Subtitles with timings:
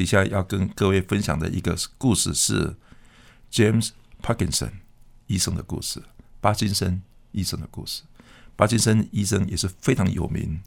[0.00, 2.74] 底下要跟各位分享的一个故事是
[3.52, 3.90] James
[4.22, 4.70] Parkinson
[5.26, 6.02] 医生的故事，
[6.40, 7.02] 巴金森。
[7.32, 8.04] 医生的故事，
[8.56, 10.62] 巴金森医生也是非常有名，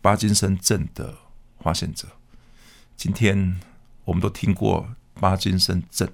[0.00, 1.18] 巴金森症的
[1.60, 2.08] 发现者。
[2.96, 3.60] 今天
[4.06, 4.88] 我们都听过
[5.20, 6.10] 巴金森症，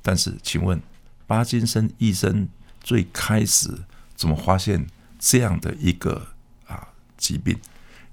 [0.00, 0.80] 但是请问
[1.26, 2.48] 巴金森医生
[2.80, 4.86] 最开始怎么发现
[5.18, 6.28] 这样的一个
[6.66, 7.60] 啊疾病？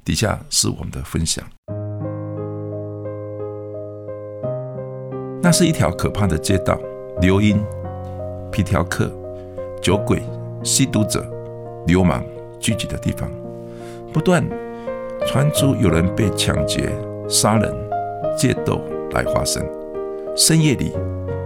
[0.04, 1.50] 底下是我们的分享。
[5.44, 6.80] 那是一条可怕的街道，
[7.20, 7.62] 流音、
[8.50, 9.12] 皮条客、
[9.82, 10.24] 酒鬼。
[10.64, 11.22] 吸毒者、
[11.88, 12.24] 流氓
[12.58, 13.30] 聚集的地方，
[14.14, 14.42] 不断
[15.28, 16.90] 传出有人被抢劫、
[17.28, 17.70] 杀人、
[18.38, 18.80] 借斗
[19.12, 19.62] 来发生。
[20.38, 20.94] 深夜里，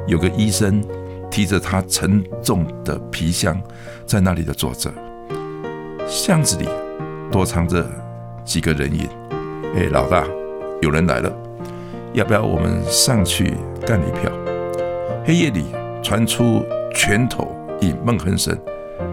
[0.05, 0.83] 有个医生
[1.31, 3.59] 提着他沉重的皮箱，
[4.05, 4.91] 在那里的坐着。
[6.05, 6.69] 巷子里
[7.31, 7.83] 躲藏着
[8.45, 9.09] 几个人影。
[9.75, 10.27] 哎，老大，
[10.83, 11.33] 有人来了，
[12.17, 13.53] 要不要我们上去
[13.85, 14.31] 干一票？
[15.23, 15.65] 黑夜里
[16.01, 18.57] 传出拳头与闷哼声。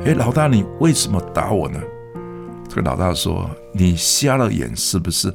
[0.06, 1.78] 哎，老大，你为什么打我呢？
[2.66, 5.30] 这个老大说：“你瞎了眼是不是？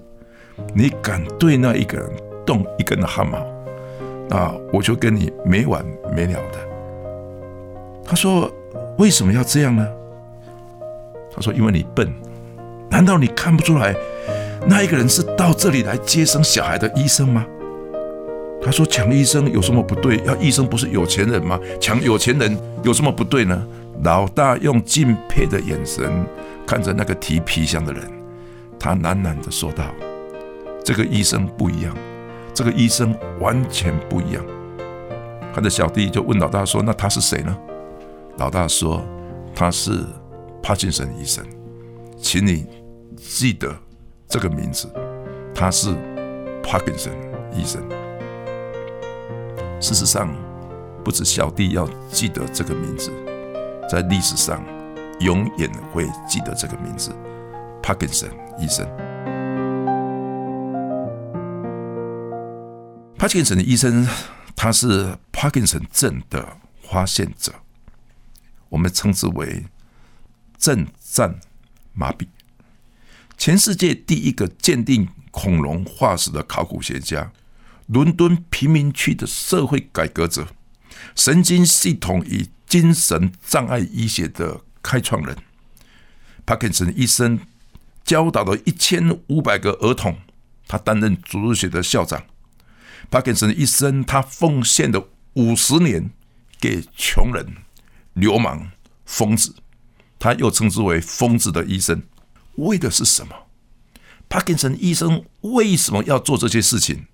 [0.74, 2.10] 你敢对那一个人
[2.44, 3.38] 动一根汗毛，
[4.28, 6.58] 那我就跟你没完没了的。”
[8.04, 8.52] 他说
[8.98, 9.88] ：“为什么要这样呢？”
[11.32, 12.12] 他说：“因为你笨，
[12.90, 13.96] 难道你看不出来
[14.66, 17.46] 那一个人是到这里来接生小孩的医生吗？”
[18.62, 20.18] 他说：“抢医生有什么不对？
[20.26, 21.60] 要医生不是有钱人吗？
[21.80, 23.66] 抢有钱人有什么不对呢？”
[24.04, 26.10] 老大用敬佩的眼神
[26.66, 28.10] 看着那个提皮箱的人，
[28.80, 29.84] 他喃喃的说道
[30.86, 31.94] ：“这个医生不一样，
[32.54, 34.42] 这个医生完全不一样。”
[35.54, 37.58] 他的小弟就问老大说：“那他是谁呢？”
[38.40, 39.04] 老大说
[39.54, 40.06] ：“他是
[40.64, 41.44] 帕金森医生，
[42.18, 42.66] 请你
[43.18, 43.76] 记得
[44.30, 44.90] 这个名字，
[45.54, 45.94] 他是
[46.64, 47.12] 帕金森
[47.54, 47.82] 医生。”
[49.82, 50.30] 事实上，
[51.06, 53.12] 不止小弟要记得这个名字。
[53.90, 54.62] 在历史上，
[55.22, 57.16] 永远会记得这个名字——
[57.82, 58.30] 帕金森
[58.60, 58.86] 医生。
[63.18, 64.06] 帕金森的医生，
[64.54, 67.54] 他是帕金森症的发现者，
[68.68, 69.66] 我们称之为
[70.58, 71.40] 症战
[71.94, 72.28] 麻痹。
[73.38, 77.32] 全世界第一个鉴定恐龙化石的考古学家，
[77.90, 80.48] 伦敦贫民区的社会改革者，
[81.16, 85.36] 神经系统与精神障碍医学的开创人，
[86.46, 87.40] 帕金森医生
[88.04, 90.20] 教导了一千五百个儿童。
[90.68, 92.24] 他担任主日学的校长。
[93.10, 96.12] 帕金森医生他奉献了五十年
[96.60, 97.56] 给穷人、
[98.14, 98.70] 流氓、
[99.04, 99.56] 疯子。
[100.20, 102.04] 他又称之为“疯子的医生”，
[102.58, 103.36] 为的是什么？
[104.30, 107.08] 帕金森医生为什么要做这些事情？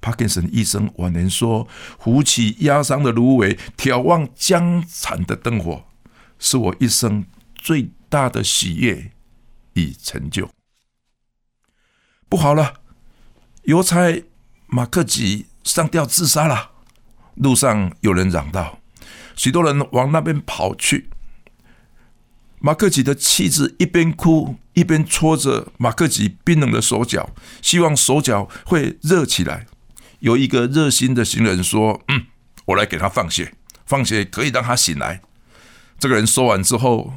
[0.00, 1.66] 帕金森医生晚年说
[2.00, 5.84] ：“扶起压伤的芦苇，眺望江残的灯火，
[6.38, 7.24] 是我一生
[7.54, 9.12] 最大的喜悦
[9.74, 10.50] 与成就。”
[12.28, 12.74] 不好了，
[13.64, 14.24] 邮差
[14.66, 16.70] 马克吉上吊自杀了。
[17.34, 18.78] 路上有人嚷道
[19.36, 21.10] ：“许多人往那边跑去。”
[22.62, 27.30] 马克吉的妻子一边哭一边搓着马克吉冰冷的手脚，
[27.62, 29.66] 希望手脚会热起来。
[30.20, 32.26] 有一个热心的行人说：“嗯，
[32.66, 33.52] 我来给他放血，
[33.84, 35.20] 放血可以让他醒来。”
[35.98, 37.14] 这个人说完之后，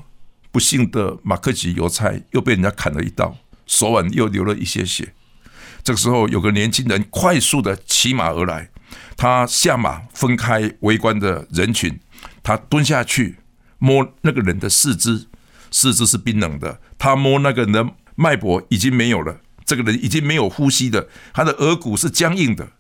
[0.52, 5.13] 不幸的马克吉邮差又被人家砍了一刀，手腕又流了一些血。
[5.84, 8.69] 这个时候，有个年轻人快速的骑马而来，
[9.18, 12.00] 他下马分开围观的人群，
[12.42, 13.38] 他蹲下去
[13.80, 15.28] 摸那个人的四肢，
[15.72, 16.80] 四肢是冰冷的。
[16.98, 17.86] 他摸那个人的
[18.16, 22.72] 脉搏已经没有了，这个人已经没有呼吸的，他的额骨是僵硬的。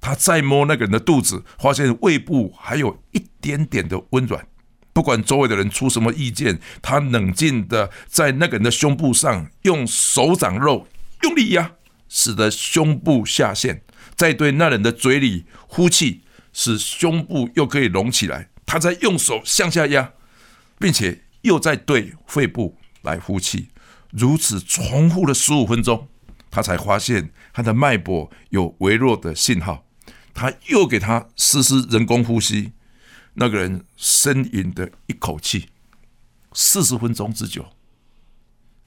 [0.00, 4.46] 他再摸那个人的肚子，发现胃部还有一点点的温软。
[4.92, 10.88] 不管周围的人出什么意见，他冷静的在那个人的胸部上用手掌肉
[11.22, 11.72] 用力压，
[12.08, 13.82] 使得胸部下陷，
[14.16, 16.22] 再对那人的嘴里呼气，
[16.52, 18.48] 使胸部又可以隆起来。
[18.66, 20.12] 他在用手向下压，
[20.78, 23.68] 并且又在对肺部来呼气，
[24.10, 26.08] 如此重复了十五分钟，
[26.50, 29.84] 他才发现他的脉搏有微弱的信号。
[30.34, 32.72] 他又给他实施人工呼吸，
[33.34, 35.68] 那个人呻吟的一口气，
[36.52, 37.66] 四十分钟之久。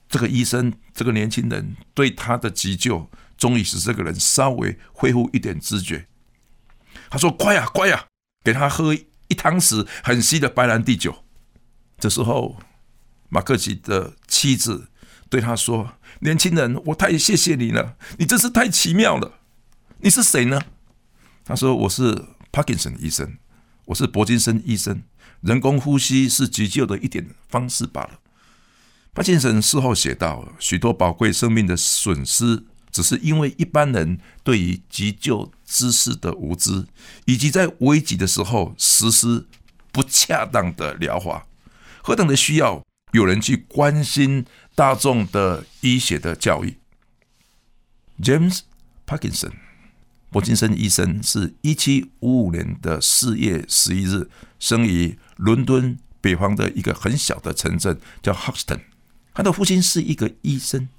[0.10, 6.08] 这个医生，这个年轻人对他的急救，终于使这个人稍微恢复一点知觉。
[7.10, 8.06] 他说：“乖呀，乖呀，
[8.44, 11.24] 给他喝一汤匙很稀的白兰地酒。”
[11.98, 12.58] 这时候，
[13.30, 14.90] 马克奇的妻子
[15.30, 19.40] 对他说：“年轻人，我太谢谢你了，你真是太奇妙了。
[20.02, 20.62] 你是谁呢？”
[21.46, 23.38] 他说：“我是帕金森医生，
[23.86, 25.04] 我是伯金森医生。
[25.42, 28.20] 人工呼吸是急救的一点方式罢了。”
[29.14, 36.86] 帕金森事后写道：“许多宝贵生命的损失，只是因为一般人对于急救知识的无知，
[37.26, 39.46] 以及在危急的时候实施
[39.92, 41.46] 不恰当的疗法。
[42.02, 42.82] 何等的需要
[43.12, 44.46] 有人去关心
[44.76, 46.78] 大众的医学的教育。”
[48.24, 48.60] James
[49.06, 49.52] Parkinson，
[50.34, 54.28] 伯金森医生是一七五五年的四月十一日
[54.58, 58.80] 生于伦敦北方的一个很小的城镇，叫 Hoxton。
[59.36, 60.90] 他的父亲是一个医生，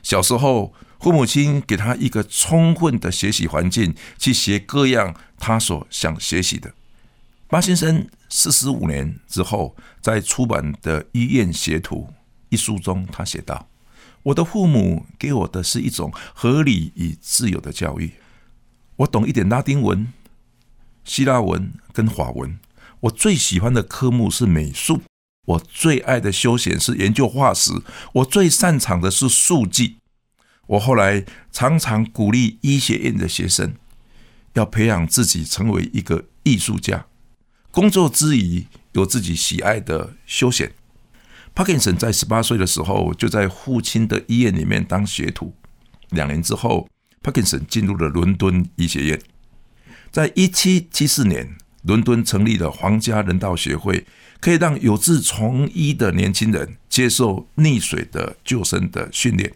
[0.00, 6.72] 小时候父母亲给他一个充分的学习环境，去学各样他所想学习的。
[7.48, 12.10] 巴先生四十五年之后，在出版的《医院学徒》
[12.48, 13.68] 一书中，他写道
[14.22, 18.12] ：“我的父母给我的是一种合理与自由的教育。
[18.96, 20.12] 我懂一点拉丁文、
[21.04, 22.58] 希腊文跟法文。
[23.00, 25.02] 我最喜欢的科目是美术。”
[25.46, 27.70] 我最爱的休闲是研究化石，
[28.14, 29.96] 我最擅长的是数据。
[30.68, 33.74] 我后来常常鼓励医学院的学生
[34.54, 37.04] 要培养自己成为一个艺术家，
[37.70, 40.72] 工作之余有自己喜爱的休闲。
[41.54, 45.54] 帕金森在十八岁的时候就在父亲的医院里面当学徒，
[46.08, 46.88] 两年之后，
[47.24, 49.20] 帕金森进入了伦敦医学院。
[50.12, 54.06] 在一七七四年，伦敦成立了皇家人道协会。
[54.40, 59.50] 可以让有志从医的年轻人接受溺水的救生的训练。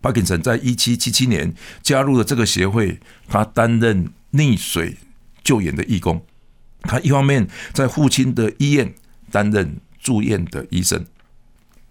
[0.00, 1.52] 帕金森在一七七七年
[1.82, 4.96] 加入了这个协会，他担任溺水
[5.42, 6.24] 救援的义工。
[6.82, 8.94] 他一方面在父亲的医院
[9.32, 11.04] 担任住院的医生。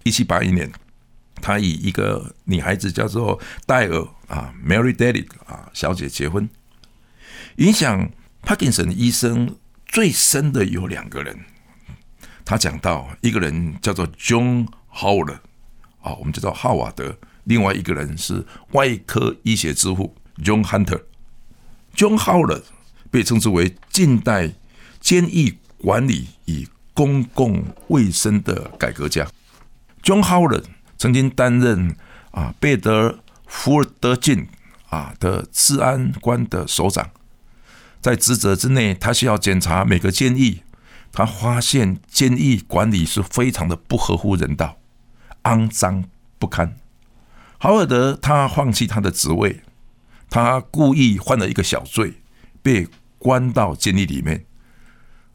[0.04, 0.72] 一七八一年，
[1.42, 6.50] 他以一个女孩子叫做戴尔啊 （Mary Daly） 啊小姐结婚。
[7.58, 8.10] 影响
[8.42, 11.46] 帕金森医生最深的有两个人。
[12.46, 15.40] 他讲到一个人叫做 John Howard，
[16.02, 17.18] 啊，我们叫做哈瓦德。
[17.44, 21.04] 另外一个人是外科医学之父 John Hunter。
[21.96, 22.64] John Howard
[23.12, 24.54] 被称之为近代
[25.00, 29.28] 监狱管理与公共卫生的改革家。
[30.04, 30.64] John Howard
[31.00, 31.96] 曾经担任
[32.32, 34.48] 啊贝德福尔德郡
[34.90, 37.10] 啊的治安官的首长，
[38.00, 40.60] 在职责之内，他需要检查每个监狱。
[41.12, 44.78] 他发现监狱管理是非常的不合乎人道、
[45.44, 46.06] 肮脏
[46.38, 46.76] 不堪。
[47.58, 49.64] 豪尔德他放弃他的职位，
[50.30, 52.22] 他故意犯了一个小罪，
[52.62, 52.88] 被
[53.18, 54.46] 关到监狱里面。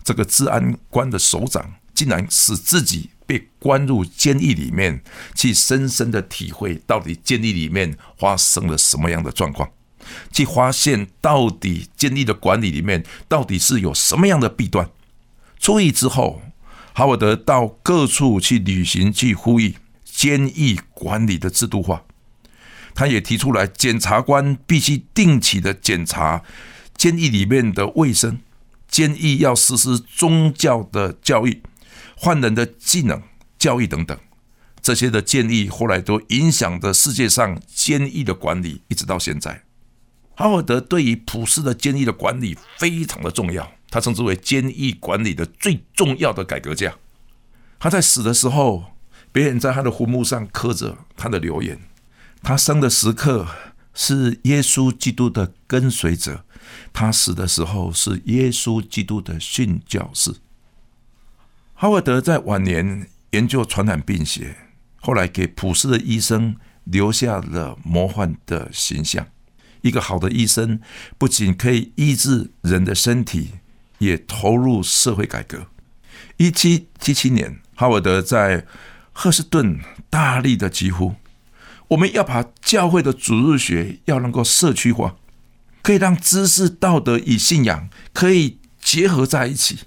[0.04, 5.02] 这个治安官的首长竟然使自己被关入监狱里面，
[5.34, 9.70] 去深深的体会到底监狱里面发生了什么样的状况，
[10.32, 14.88] 去发现到底监狱的管理里面到底是有什么样的弊端。
[15.58, 16.42] 出狱之后，
[16.92, 22.02] 哈沃德到各处去旅行，去呼吁监狱管理的制度化。
[22.94, 26.44] 他也提出来，检察官必须定期的检查
[26.96, 28.38] 监狱里面的卫生，
[28.88, 31.60] 监狱要实施宗教的教育、
[32.16, 33.22] 换人的技能
[33.58, 34.18] 教育等等。
[34.80, 39.64] 这些的建议后来都影响着世界上监狱的管理，一直到现在。
[40.36, 43.72] 哈沃德对于普世的监狱的管理非常的重要。
[43.88, 46.96] 他称之为监狱管理的最重要的改革家。
[47.78, 48.86] 他在死的时候，
[49.30, 51.80] 别人在他的坟墓上刻着他的留言。
[52.42, 53.46] 他生的时刻
[53.94, 56.44] 是耶稣基督的跟随者，
[56.92, 60.34] 他死的时候是耶稣基督的殉教士。
[61.74, 64.56] 哈沃德在晚年研究传染病学，
[65.00, 69.26] 后来给普世的医生留下了魔幻的形象。
[69.82, 70.80] 一个好的医生
[71.18, 73.50] 不仅可以医治人的身体。
[73.98, 75.68] 也投入社会改革。
[76.36, 78.66] 一七七七年，哈沃德在
[79.12, 81.14] 赫斯顿大力的疾呼
[81.88, 85.16] ：“我们要把教会的主日学要能够社区化，
[85.80, 89.78] 可以让知识、道德与信仰可以结合在一起。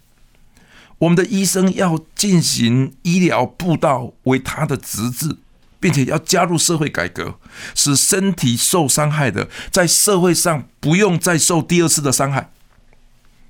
[0.99, 5.37] 我们的医生要进行医疗步道为他的职责，
[5.79, 7.39] 并且要加入社会改革，
[7.75, 12.51] 使身体受伤害的在社会上不用再受第二次的伤害。”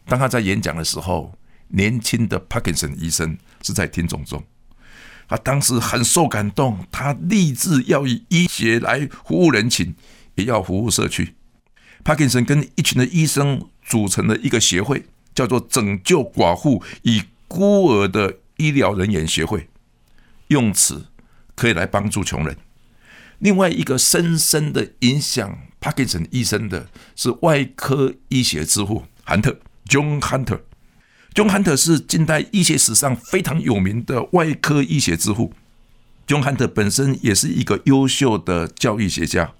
[0.05, 1.37] 当他在演讲的时候，
[1.69, 4.43] 年轻的帕金森医生是在听众中，
[5.27, 9.95] 他当时很受感动，他立志要以医学来服务人群，
[10.35, 11.35] 也要服务社区。
[12.03, 19.69] 帕金森跟一群的医生组成了一个协会，叫做“拯救寡妇以孤儿的医疗人员协会”，
[20.47, 21.07] 用此
[21.55, 22.57] 可以来帮助穷人。
[23.39, 30.61] 另外一个深深的影响帕金森医生的是外科医学之父韩特 （John Hunter）。
[31.33, 35.53] John Hunter 是近代医学史上非常有名的外科医学之父。
[36.25, 39.53] John Hunter 本身也是一个优秀的教育学家。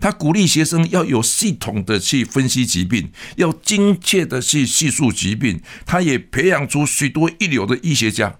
[0.00, 5.60] 他鼓励学生要有系统的去分析疾病，要精确的去叙述疾病。
[5.84, 8.38] 他也培养出许多一流的医学家，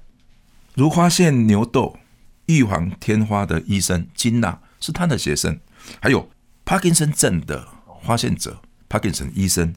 [0.74, 1.98] 如发现牛痘、
[2.46, 5.58] 预防天花的医生金娜是他的学生，
[6.00, 6.30] 还有
[6.64, 7.68] 帕金森症的
[8.02, 9.74] 发现者帕金森医生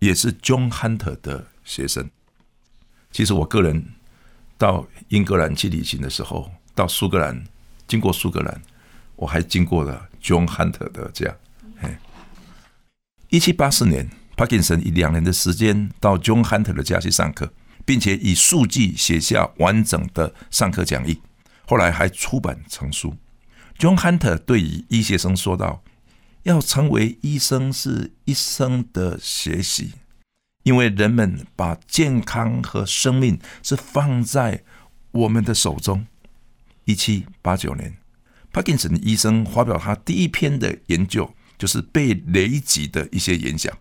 [0.00, 2.10] 也是 John Hunter 的学生。
[3.10, 3.94] 其实我个人
[4.56, 7.44] 到英格兰去旅行的时候，到苏格兰，
[7.86, 8.60] 经过苏格兰，
[9.16, 10.07] 我还经过了。
[10.22, 11.36] John Hunter 的家，
[13.30, 17.52] 一七八四年，帕金森以两年的时间到 John Hunter 的家去上课，
[17.84, 21.20] 并且以数据写下完整的上课讲义，
[21.66, 23.14] 后来还出版成书。
[23.78, 25.82] John Hunter 对于医学生说道
[26.44, 29.92] ：“要成为医生是一生的学习，
[30.62, 34.64] 因为人们把健康和生命是放在
[35.12, 36.06] 我们的手中。”
[36.86, 37.97] 一七八九年。
[38.58, 43.72] 帕金森医生发表他第一篇的研究，就是被雷击的一些影响。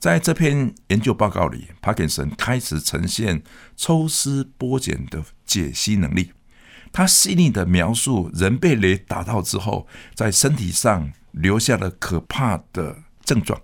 [0.00, 3.40] 在这篇研究报告里，帕金森开始呈现
[3.76, 6.32] 抽丝剥茧的解析能力。
[6.90, 13.62] 他细腻的描述人被雷打到之后，在身体上留下了可怕的症状。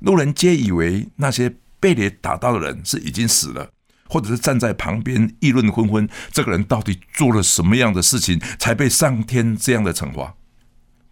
[0.00, 3.70] 路人皆以为那些被雷打到的人是已经死了。
[4.10, 10.34] 或者是站在旁边议论纷纷，这个人到底做了什么样的事情，才被上天这样的惩罚？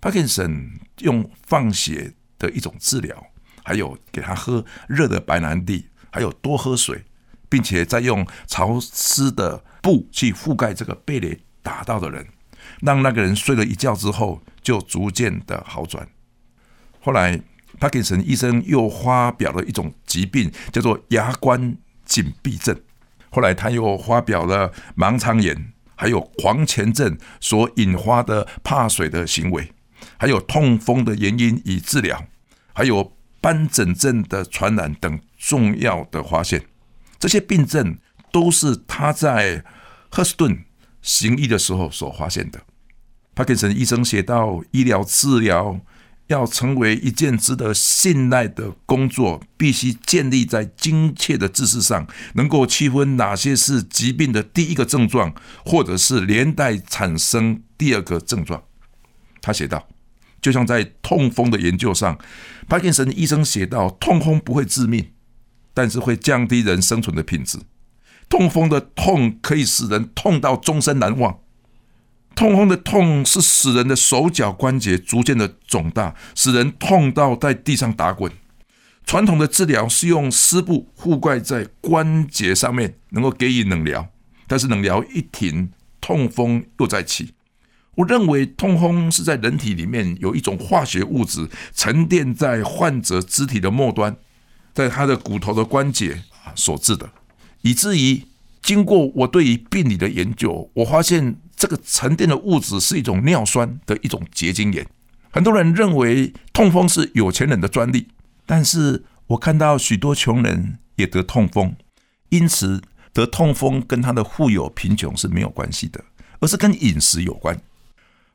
[0.01, 3.27] 帕金森用放血的一种治疗，
[3.63, 7.05] 还有给他喝热的白兰地，还有多喝水，
[7.49, 12.27] 并且再用潮湿的布去覆盖这个被雷打到的人，
[12.81, 16.09] 让那个人睡了一觉之后就逐渐的好转。
[17.01, 17.41] 后来，
[17.79, 22.77] 帕金森医生又发表了一种疾病，叫做牙关紧闭症。
[23.31, 29.73] 后来，他又发表了盲肠炎，还有黄钳症所引发的怕水的行为，
[30.17, 32.25] 还有痛风的原因与治疗，
[32.73, 36.65] 还有斑疹症的传染等重要的发现。
[37.19, 37.99] 这些病症
[38.33, 39.65] 都是他在
[40.09, 40.65] 赫斯顿
[41.03, 42.61] 行医的时候所发现的。
[43.35, 45.81] 帕金森医生写到：医疗治疗。
[46.29, 58.63] 要成为一件值得信赖的工作，必须建立在精确的知识上，能够区分哪些是疾病的第一个症状，或者是连带产生第二个症状。
[59.41, 59.89] 他写道
[60.43, 62.19] ：“就像在痛风的研究上，
[62.69, 65.13] 帕金森医生写道，痛风不会致命，
[65.73, 67.59] 但是会降低人生存的品质。
[68.29, 71.39] 痛风的痛可以使人痛到终身难忘。”
[72.39, 78.31] 痛风的痛是使人的手脚关节逐渐的肿大，使人痛到在地上打滚。
[79.05, 84.09] 传统的治疗是用湿布覆盖在关节上面，能够给予冷疗，
[84.47, 87.35] 但是冷疗一停，痛风又再起。
[87.97, 94.17] 我认为痛风是在人体里面有一种化学物质沉淀在患者肢体的末端，
[94.73, 96.23] 在他的骨头的关节
[96.55, 97.11] 所致的，
[97.63, 98.23] 以至于
[98.63, 101.41] 经过我对于病理的研究，我发现。
[101.59, 104.87] 这个沉淀的物质是一种尿酸的一种结晶盐。
[105.31, 108.09] 很多人认为痛风是有钱人的专利，
[108.47, 111.75] 但是我看到许多穷人也得痛风，
[112.29, 112.81] 因此
[113.13, 116.05] 得痛风跟他的富有贫穷是没有关系的，
[116.39, 117.61] 而是跟饮食有关。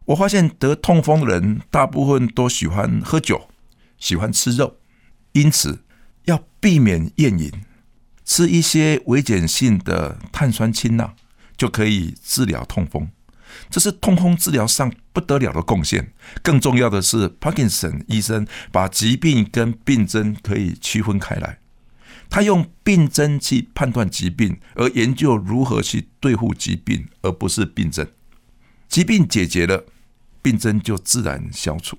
[0.05, 3.47] 我发现得痛风的人大部分都喜欢喝酒，
[3.97, 4.75] 喜欢吃肉，
[5.31, 5.79] 因此
[6.25, 7.49] 要避免厌饮，
[8.25, 11.15] 吃一些微碱性的碳酸氢钠。
[11.63, 13.09] 就可以治疗痛风，
[13.69, 16.11] 这是痛风治疗上不得了的贡献。
[16.41, 21.59] 更重要的是，帕金森医生把疾病跟病症可以区分开来。
[22.29, 28.05] 他用病症去判断疾病，而研究如何去对付疾病，而不是病症。
[28.89, 29.85] 疾病解决了，
[30.41, 31.97] 病症就自然消除。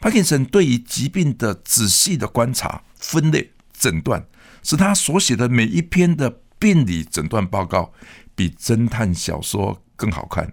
[0.00, 4.24] 帕金森对于疾病的仔细的观察、分类、诊断，
[4.62, 7.92] 使他所写的每一篇的病理诊断报告。
[8.36, 10.52] 比侦探小说更好看，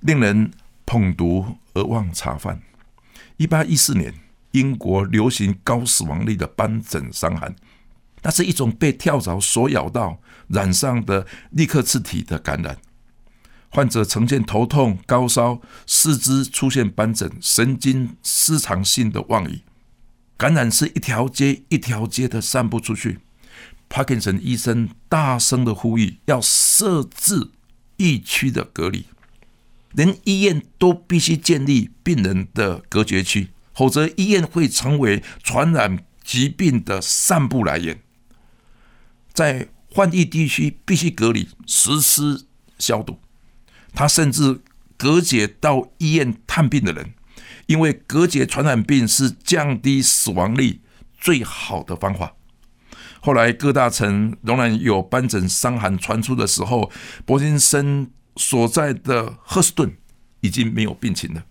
[0.00, 0.50] 令人
[0.84, 2.60] 捧读而忘茶饭。
[3.38, 4.12] 一八一四年，
[4.50, 7.54] 英国流行高死亡率的斑疹伤寒
[8.22, 12.76] 那是一种被跳蚤所咬到染上的立克次体的感染。
[13.70, 19.60] 患者呈现头痛、高烧、四肢出现斑疹、神经失常性的妄语。
[20.36, 23.18] 感染是一条街一条街的散布出去。
[23.88, 27.50] 帕金森医生大声的呼吁，要设置
[27.96, 29.06] 疫区的隔离，
[29.92, 38.00] 连医院都必须建立病人的隔绝区，否则医院会成为传染疾病的散布来源。
[39.32, 42.46] 在患疫地区必须隔离，实施
[42.78, 43.18] 消毒。
[43.94, 44.60] 他甚至
[44.96, 47.14] 隔绝到医院探病的人，
[47.66, 50.80] 因为隔绝传染病是降低死亡率
[51.18, 52.34] 最好的方法。
[53.20, 56.90] 后来各大城仍然有斑疹伤寒传出的时候，
[57.24, 59.96] 伯金森所在的赫斯顿
[60.40, 61.44] 已经没有病情了。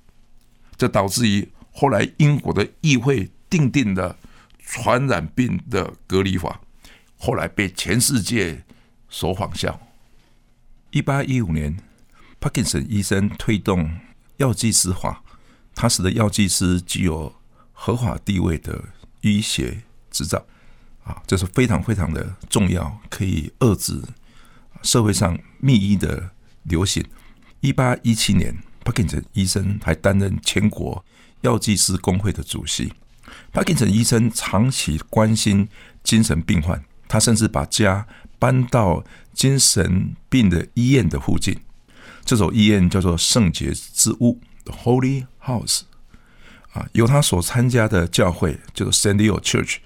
[0.76, 4.16] 这导致于后来英国的议会定定的
[4.60, 6.62] 传染病的隔离法，
[7.18, 8.64] 后来被全世界
[9.10, 9.80] 所仿效。
[10.92, 11.78] 一八一五年。
[12.40, 13.90] 帕金森医生推动
[14.38, 15.24] 药剂师法，
[15.74, 17.34] 他使得药剂师具有
[17.74, 18.80] 合法地位的
[19.22, 19.82] 医学
[20.12, 20.46] 执照，
[21.08, 24.02] 啊，这是非常非常的重要，可以遏制
[24.84, 26.32] 社会上密医的
[26.64, 27.02] 流行。
[27.62, 31.04] 一八一七年，帕金森医生还担任全国
[31.42, 32.92] 药剂师工会的主席。
[33.54, 35.68] 帕金森医生长期关心
[36.04, 38.06] 精神病患，他甚至把家
[38.38, 41.58] 搬到精神病的医院的附近。
[42.26, 45.84] 这所医院叫做圣洁之屋 （The Holy House）
[46.74, 49.78] 啊，由他所参加的教会叫做 San Leo Church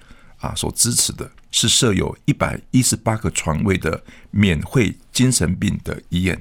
[0.42, 6.38] 啊所支持的，是设有一百一十八个床位的免费精神病的医院。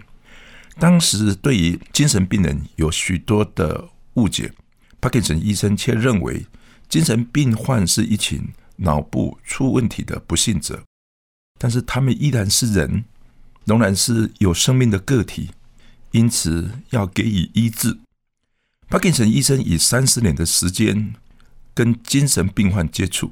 [0.78, 4.52] 当时对于精神病人有许多的误解，
[5.00, 6.46] 帕金森医生却认为
[6.90, 8.42] 精神病患是一群
[8.78, 10.84] 脑部出问题的不幸者，
[11.58, 13.06] 但是他们依然是人，
[13.66, 15.52] 仍然是有生命的个体。
[16.12, 17.98] 因此，要给予医治。
[18.90, 21.14] 帕金森医生以三十年的时间
[21.74, 23.32] 跟精神病患接触，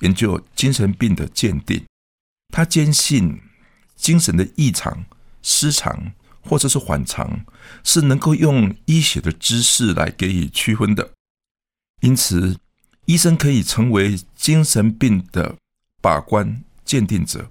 [0.00, 1.84] 研究精神病的鉴定。
[2.52, 3.40] 他坚信，
[3.96, 5.04] 精神的异常、
[5.42, 7.44] 失常或者是反常，
[7.84, 11.10] 是能够用医学的知识来给予区分的。
[12.00, 12.56] 因此，
[13.04, 15.56] 医生可以成为精神病的
[16.00, 17.50] 把关鉴定者，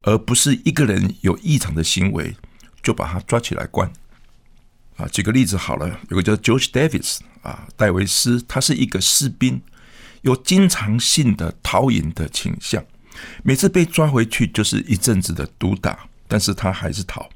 [0.00, 2.34] 而不是一个人有异常的行为
[2.82, 3.92] 就把他抓起来关。
[4.96, 9.62] 啊，举个例子好了，有个叫 George Davis 啊，戴维斯，他是一个士兵，
[10.22, 12.84] 有经常性的逃隐的倾向，
[13.44, 17.28] 每次被抓回去就是一阵子的毒打，但是他还是逃。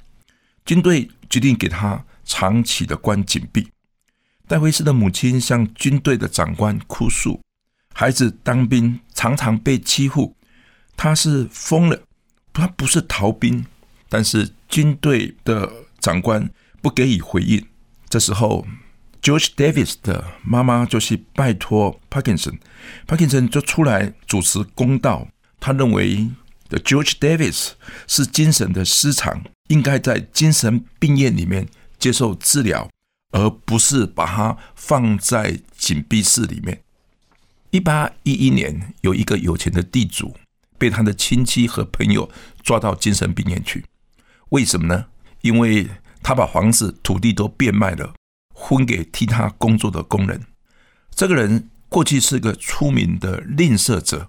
[0.64, 3.68] 军队决定给他长期的关禁闭。
[4.48, 7.40] 戴维斯的母亲向军队的长官哭诉，
[7.94, 10.34] 孩子当兵常常被欺负，
[10.96, 12.00] 他是疯了，
[12.52, 13.64] 他不是逃兵，
[14.08, 16.50] 但是军队的长官。
[16.82, 17.66] 不给予回应。
[18.08, 18.64] 这时候
[19.26, 25.26] ，George Davis 的妈妈就去拜托 Parkinson，Parkinson 就出来主持公道。
[25.58, 26.28] 他认为
[26.68, 27.72] 的 George Davis
[28.06, 31.66] 是精神的失常，应该在精神病院里面
[31.98, 32.88] 接受治疗，
[33.32, 36.80] 而不是把他放在紧闭室里面。
[37.70, 40.36] 一八一一年，有一个有钱的地主
[40.78, 42.30] 被他的亲戚和朋友
[42.62, 43.84] 抓到精神病院去。
[44.50, 45.06] 为什么呢？
[45.40, 45.88] 因为
[46.22, 48.14] 他把房子、土地都变卖了，
[48.68, 50.42] 分给替他工作的工人。
[51.10, 54.28] 这个人过去是个出名的吝啬者，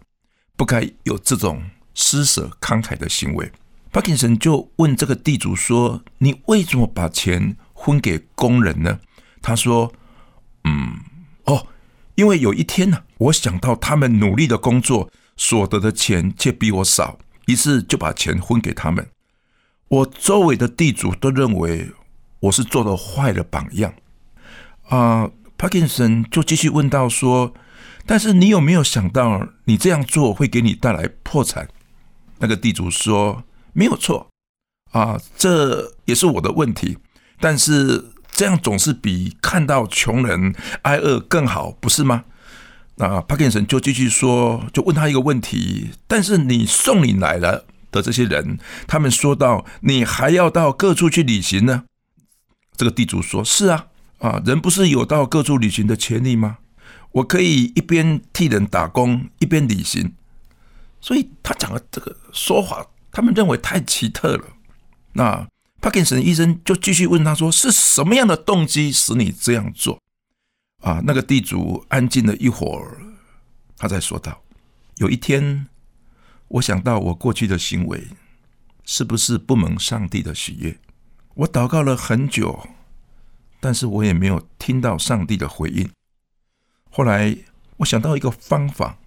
[0.56, 3.52] 不该有这种施舍慷慨的行为。
[3.92, 9.00] 帕金森就问这个地主说：“你为什么把钱分给工人呢？”
[9.42, 9.92] 他说
[10.66, 11.00] ：“嗯，
[11.46, 11.68] 哦，
[12.16, 19.10] 因为有一天呢，我想到他们努力的工作所得的钱却比我少，于是就把钱分给他们。”
[19.90, 21.92] 我周围的地主都认为
[22.42, 23.94] 我是做了坏的榜样
[24.90, 25.30] 啊。
[25.60, 27.52] 帕金森就继续问到说
[28.06, 31.68] ：“但是你有没有想到，你这样做会给你带来破产？”
[32.38, 34.28] 那个地主说：“没有错
[34.92, 37.00] 啊，这也是我的问题。
[37.40, 42.26] 但是这样总是比看到穷人挨饿更好，不是吗？”
[42.98, 51.86] 那帕金森就继续说，就问他一个问题：“但是你送你来了。”的这些人，他们说到：“你还要到各处去旅行呢？”
[52.78, 53.88] 这个地主说：“是啊，
[54.20, 56.58] 啊，人不是有到各处旅行的权利吗？
[57.12, 60.14] 我可以一边替人打工，一边旅行。”
[61.00, 64.46] 所以他讲的这个说法，他们认为太奇特了。
[65.14, 65.48] 那
[65.80, 70.02] 帕金森医生就继续问他说：“是什么样的动机使你这样做？”
[70.82, 72.98] 啊，那个地主安静了一会儿，
[73.78, 74.42] 他才说道
[74.98, 75.68] ：“有一天。”
[76.50, 78.08] 我想到我过去的行为
[78.86, 80.78] 是不是不蒙上帝的喜悦？
[81.34, 82.70] 我祷告了很久，
[83.60, 85.90] 但是我也没有听到上帝的回应。
[86.90, 87.36] 后来
[87.78, 88.98] 我想到一个方法，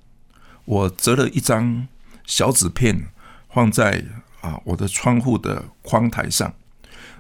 [0.64, 1.88] 我折了一张
[2.24, 3.08] 小纸片
[3.52, 4.04] 放在
[4.40, 6.54] 啊我的窗户的窗台上。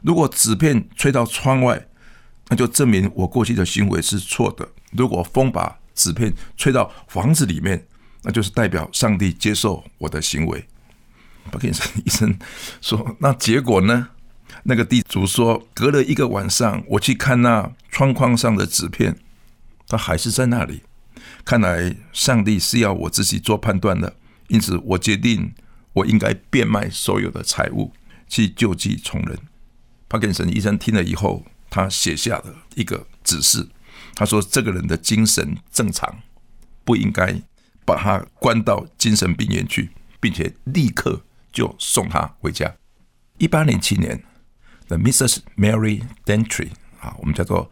[0.02, 1.86] 如果纸片吹到窗外，
[2.48, 4.68] 那就证明我过去的行为是错的。
[4.92, 7.86] 如果风把纸片吹到房子里面，
[8.22, 10.66] 那就是代表上帝接受我的行为。
[11.50, 12.38] 帕金森医生
[12.80, 14.08] 说：“那结果呢？”
[14.64, 19.16] 那个地主说：“隔了一个晚上，我去看那窗框上的纸片，
[19.86, 20.82] 它还是在那里。
[21.44, 24.14] 看来上帝是要我自己做判断的，
[24.48, 25.52] 因此我决定
[25.92, 27.92] 我应该变卖所有的财物
[28.28, 29.38] 去救济穷人。”
[30.08, 33.68] 帕金森医生听了以后，他写下了一个指示。
[34.14, 36.20] 他说：“这个人的精神正常，
[36.84, 37.40] 不应该
[37.84, 42.74] 把他关到精神病院去，并且立刻就送他回家。”
[43.38, 44.22] 一八零七年
[44.90, 45.38] ，The Mrs.
[45.56, 47.70] Mary Dentry 啊，我们叫做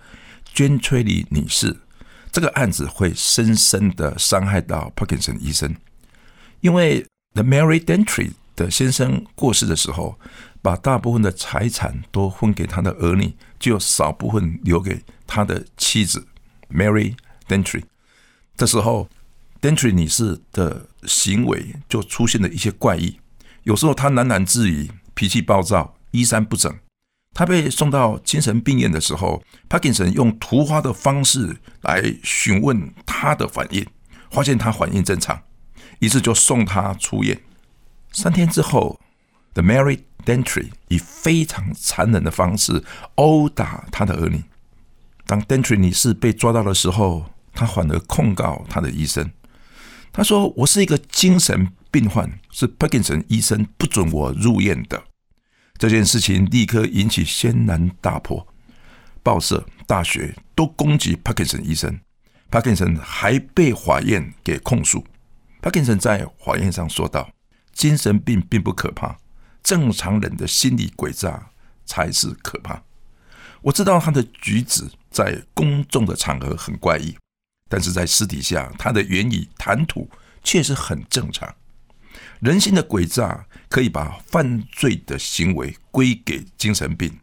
[0.55, 1.77] 娟崔里女士，
[2.33, 5.77] 这个案子会深深的伤害到 Parkinson 医生，
[6.61, 7.05] 因为
[7.35, 10.19] The Mary Dentry 的先生过世的时候。
[10.61, 16.27] 把大部分的财产都分给他的儿女，就有少部分留给他的妻子
[16.69, 17.15] Mary
[17.47, 17.85] Dentry。
[18.57, 19.09] 这时候
[19.63, 23.21] ，Dentry 女士的行为就出现了一些怪异。
[23.63, 26.77] 有时候她喃喃自语，脾气暴躁，衣衫不整。
[27.39, 33.87] 他被送到精神病院的时候，Parkinson 用图画的方式来询问他的反应，
[34.29, 35.41] 发现他反应正常，
[36.01, 37.41] 于是就送他出院。
[38.11, 38.99] 三天之后
[39.55, 42.83] ，The Mary Dentry 以非常残忍的方式
[43.15, 44.43] 殴打他的儿女。
[45.25, 49.31] 当 Dentry 女士被抓到的时候，她反而控告她的医生。
[50.13, 55.01] 她说：“我是一个精神病患，是 Parkinson 医生不准我入院的。”
[55.79, 58.47] 这件事情立刻引起轩然大波，
[59.23, 62.01] 报社、大学都攻击 Parkinson 医生。
[62.51, 65.05] Parkinson 还被法院给控诉。
[65.63, 67.31] Parkinson 在法院上说道
[67.73, 69.17] ：“精神病并不可怕。”
[69.63, 71.51] 正常人的心理诡诈
[71.85, 72.83] 才是可怕。
[73.61, 77.15] 我知道他的举止在公众的场合很怪异，
[77.69, 80.09] 但是在私底下，他的言语谈吐
[80.43, 81.55] 确实很正常。
[82.41, 87.19] 人心的诡诈可以把犯罪的行为归给精神病，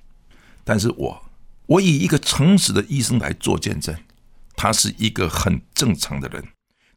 [0.63, 1.31] 但是我
[1.67, 3.95] 我以一个诚实的医生来做见证，
[4.55, 6.43] 他是一个很正常的人，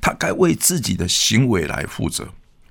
[0.01, 2.29] 他该为自己的行为来负责。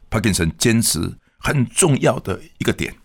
[0.10, 1.18] 帕金森坚持。
[1.40, 2.96] 很重要的一个点，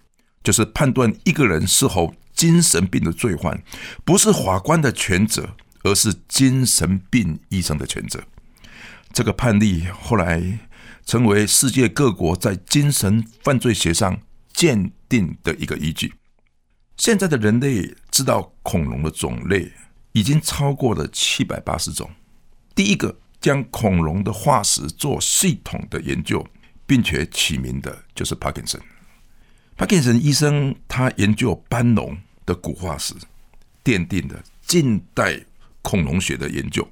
[0.43, 3.63] 就是判断一个人是否精神病的罪犯，
[4.07, 8.21] 不是法官的全责，而是精神病医生的全责。
[9.13, 10.59] 这个判例后来
[11.05, 14.21] 成为世界各国在精神犯罪学上
[14.53, 16.15] 鉴定的一个依据。
[16.97, 19.71] 现在的人类知道恐龙的种类
[20.13, 22.11] 已经超过了七百八十种。
[22.75, 26.47] 第一个将恐龙的化石做系统的研究。
[26.85, 28.79] 并且起名的就是帕金森。
[29.79, 33.15] 帕金森医生他研究斑龙的骨化石，
[33.83, 35.41] 奠定了近代
[35.81, 36.87] 恐龙学的研究。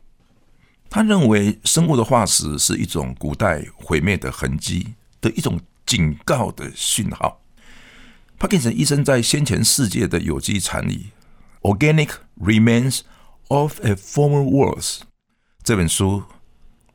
[0.90, 7.40] 他认为生物的化石是一种古代毁灭的痕迹的一种警告的讯号。
[8.37, 11.07] 帕金森医生在先前世界的有机残余
[11.79, 13.03] 《Organic Remains
[13.46, 14.81] of a Former World》
[15.62, 16.24] 这本书，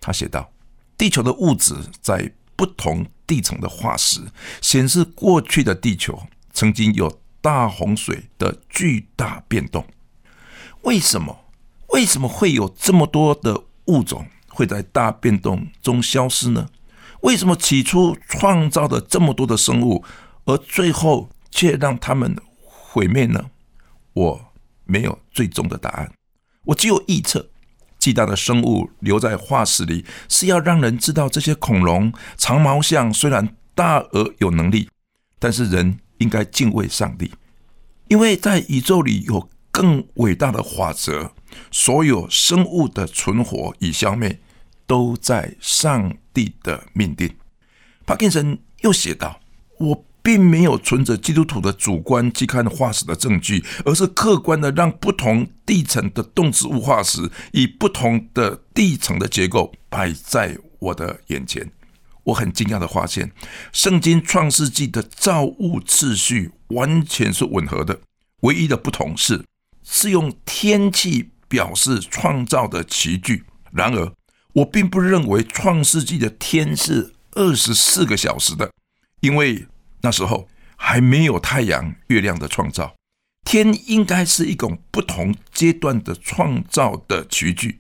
[0.02, 0.52] 他写道：
[0.98, 4.20] 地球的物质在不同地层的化石
[4.60, 9.86] 显示，过去的地球曾经有大洪水的巨大变动。
[10.82, 11.46] 为什么？
[11.90, 16.68] 为什么会有这么多的物种会在大变动中消失呢？
[17.22, 20.04] 为什么起初创造的这么多的生物，
[20.46, 23.50] 而最后却让他们毁灭呢？
[24.14, 24.54] 我
[24.86, 26.12] 没有最终的答案，
[26.66, 27.50] 我只有臆测。
[27.98, 34.88] 巨大的生物留在化石里，是要让人知道这些恐龙、长毛象虽然大而有能力，
[35.40, 37.34] 但是人应该敬畏上帝，
[38.08, 41.34] 因为在宇宙里有更伟大的法则。
[41.72, 44.40] 所有生物的存活与消灭
[44.86, 47.36] 都在上帝的命定。
[48.06, 49.40] 帕金森又写道
[49.80, 61.72] ：“我。”并没有存着基督徒的主观去看化石的证据，而是客观的让不同地层的动植物化石以不同的地层的结构摆在我的眼前。
[62.24, 63.32] 我很惊讶的发现，
[63.72, 68.00] 圣经创世纪的造物次序完全是吻合的，
[68.42, 69.46] 唯一的不同是
[69.84, 73.44] 是用天气表示创造的奇具。
[73.72, 74.12] 然而，
[74.54, 78.72] 我并不认为创世纪的天是二十四个小时的，
[79.20, 79.68] 因为
[80.02, 82.96] 那时候还没有太阳、月亮的创造，
[83.44, 87.80] 天应该是一种不同阶段的创造的曲距，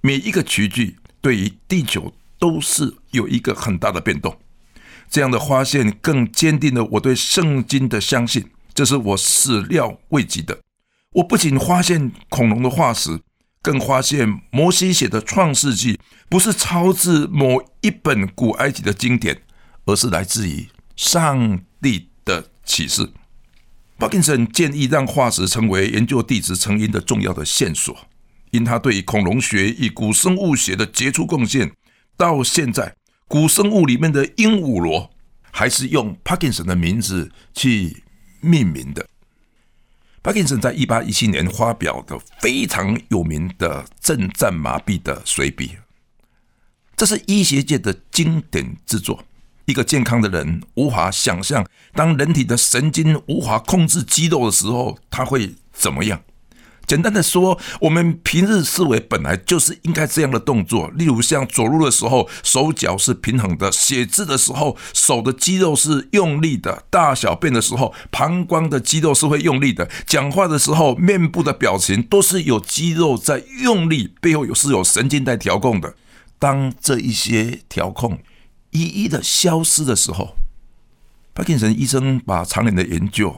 [0.00, 4.38] 每一个曲距对于地球都是有一个很大的变动。
[5.08, 10.58] 这样的发现更坚定了我对圣经的相信，这是我始料未及的。
[11.16, 13.18] 我不仅发现恐龙的化石，
[13.62, 15.94] 更发现摩西写的《创世纪》
[16.28, 19.40] 不是抄自某一本古埃及的经典，
[19.86, 23.10] 而是来自于上帝的启示。
[23.98, 27.96] 帕金森建议让化石成为研究地质成因的重要的线索，
[28.50, 31.72] 因他对恐龙学与古生物学的杰出贡献，
[32.16, 32.94] 到现在。
[33.26, 35.10] 古生物里面的鹦鹉螺，
[35.50, 38.04] 还是用帕金森的名字去
[38.42, 39.08] 命名的。
[40.26, 45.76] 帕金森在一八一七年发表的非常有名的震战麻痹的随笔，
[46.96, 49.22] 这是医学界的经典之作。
[49.66, 56.20] 一个健康的人无法想象，当人体的神经无法控制肌肉的时候，他会怎么样。
[56.86, 75.94] 简单的说，我们平日思维本来就是应该这样的动作，例如像走路的时候，手脚是平衡的；写字的时候，手的肌肉是用力的；大小便的时候，膀胱的肌肉是会用力的；讲话的时候，面部的表情都是有肌肉在用力，背后有是有神经在调控的。
[76.38, 78.18] 当这一些调控
[78.70, 80.36] 一一的消失的时候，
[81.34, 83.36] 帕金森医生把常年的研究，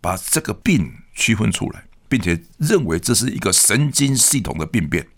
[0.00, 1.84] 把这个病区分出来。
[2.12, 5.08] 并且认为这是一个神经系统的病变，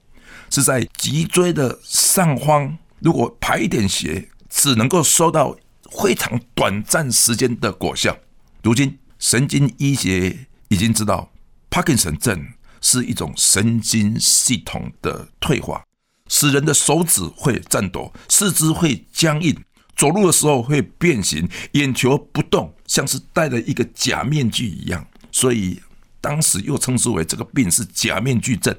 [0.48, 2.78] 是在脊椎的上方。
[3.00, 5.56] 如果排一点血，只能够收到
[5.90, 8.16] 非常短暂时间的果效。
[8.62, 11.32] 如今，神经医学已经知道，
[11.68, 12.46] 帕金森症
[12.80, 15.84] 是一种神经系统的退化，
[16.28, 19.60] 使人的手指会颤抖，四肢会僵硬，
[19.96, 25.04] 走路的时候会变形，眼球不动，像是戴了一个假面具一样。
[25.32, 25.80] 所以。
[26.24, 28.74] 当时又称之为这个病是假面具症，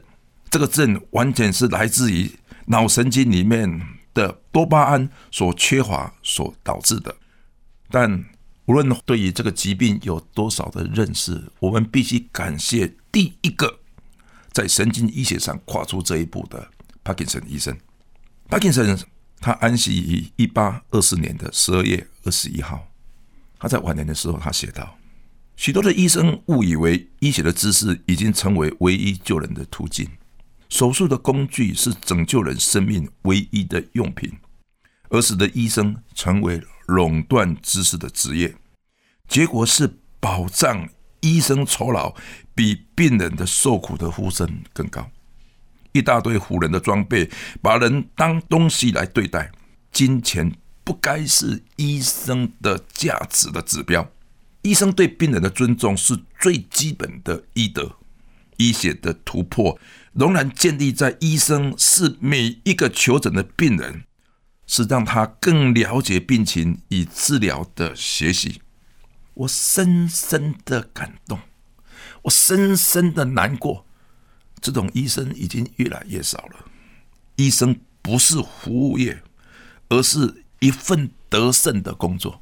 [0.49, 2.31] 这个症完全是来自于
[2.65, 3.79] 脑神经里面
[4.15, 7.15] 的多巴胺所缺乏所导致的。
[7.91, 8.25] 但
[8.65, 13.77] 无论对于这个疾病有多少的认识，我们必须感谢第一个
[14.51, 16.67] 在神经医学上跨出这一步的
[17.03, 17.77] 帕金森医生。
[18.49, 18.97] 帕金森
[19.39, 22.87] 他安息于一八二四年的十二月二十一号，
[23.59, 24.97] 他在晚年的时候，他写道。
[25.55, 30.07] 许多的医生误以为医学的知识已经成为唯一救人的途径，
[30.69, 34.31] 手术的工具是拯救人生命唯一的用品，
[35.09, 38.53] 而使得医生成为垄断知识的职业。
[39.27, 40.87] 结果是保障
[41.21, 42.13] 医生酬劳
[42.53, 45.09] 比病人的受苦的呼声更高。
[45.93, 47.29] 一大堆唬人的装备，
[47.61, 49.51] 把人当东西来对待。
[49.91, 50.51] 金钱
[50.83, 54.05] 不该是医生的价值的指标。
[54.65, 57.97] 医生对病人的尊重是最基本的医德。
[58.57, 59.77] 医学的突破
[60.13, 64.05] 仍然建立在医生是每一个求诊的病人，
[64.65, 68.59] 是让他更了解病情以治疗的学习。
[69.35, 71.37] 我深深的感动，
[72.23, 73.85] 我深深的难过。
[74.59, 76.65] 这种医生已经越来越少了。
[77.35, 79.21] 医生不是服务业，
[79.89, 82.41] 而是一份得胜的工作。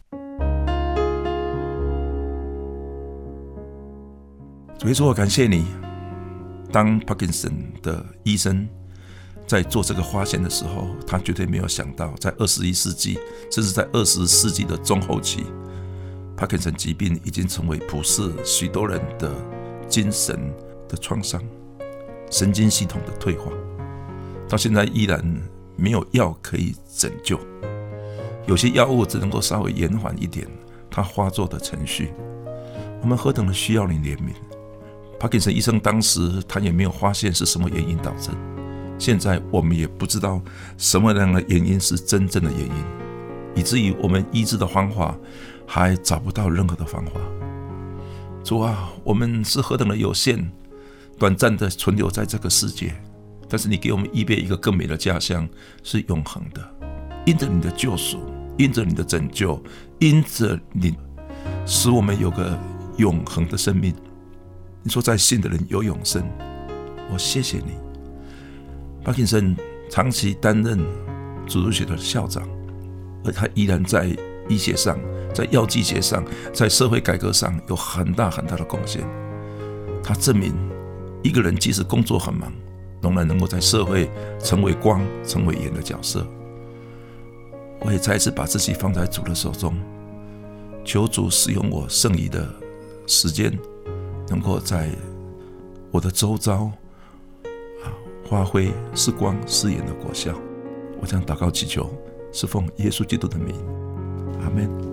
[4.86, 5.66] 没错，我感谢你。
[6.70, 8.68] 当帕金森的医生
[9.48, 13.18] 在做这个发现的时候，他绝对没有想到，在二十一世纪，
[13.50, 15.46] 甚至在二十世纪的中后期，
[16.36, 19.32] 帕金森疾病已经成为普世许多人的
[19.88, 20.38] 精神
[20.90, 21.42] 的创伤、
[22.30, 23.54] 神经系统的退化，
[24.50, 25.24] 到现在依然
[25.78, 27.40] 没有药可以拯救。
[28.46, 30.46] 有些药物只能够稍微延缓一点
[30.90, 32.12] 它发作的程序。
[33.02, 34.34] 我们何等的需要你怜悯！
[35.24, 38.30] 帕金森医生当时他也没有发现是什么原因导致，
[39.00, 40.42] 现在我们也不知道
[40.78, 42.74] 什么样的原因是真正的原因，
[43.56, 45.18] 以至于我们医治的方法
[45.66, 47.12] 还找不到任何的方法。
[48.44, 50.46] 主啊，我们是何等的有限，
[51.18, 52.94] 短暂的存留在这个世界，
[53.48, 55.48] 但是你给我们预备一个更美的家乡，
[55.84, 56.62] 是永恒的。
[57.26, 58.20] 因着你的救赎，
[58.58, 59.64] 因着你的拯救，
[60.00, 60.94] 因着你
[61.66, 62.60] 使我们有个
[62.98, 63.96] 永恒的生命。
[64.84, 66.22] 你说在信的人有永生，
[67.10, 67.72] 我谢谢你。
[69.02, 69.56] 巴金森
[69.90, 70.78] 长期担任
[71.48, 72.46] 主日学的校长，
[73.24, 74.14] 而他依然在
[74.50, 75.00] 医学上、
[75.34, 76.22] 在药剂学上、
[76.54, 79.02] 在社会改革上有很大很大的贡献。
[80.04, 80.54] 他证明，
[81.24, 82.52] 一个人即使工作很忙，
[83.02, 86.28] 仍然能够在社会成为光、成为盐的角色。
[87.80, 89.78] 我也再一次把自己放在主的手中，
[90.84, 92.46] 求主使用我剩余的
[93.08, 93.58] 时间，
[94.34, 94.90] 能够在
[95.92, 96.72] 我的周遭
[97.84, 97.94] 啊
[98.28, 100.34] 发挥是光是眼的果效。
[101.00, 101.88] 我将祷告祈求，
[102.32, 103.54] 是奉耶稣基督的名，
[104.42, 104.93] 阿门。